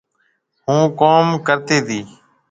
هُوم 0.65 0.85
ڪوم 0.99 1.27
ڪرتي 1.45 1.77
تي 1.87 1.99